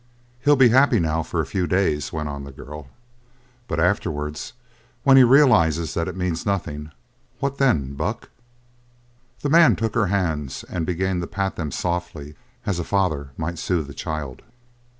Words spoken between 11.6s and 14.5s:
softly as a father might soothe a child.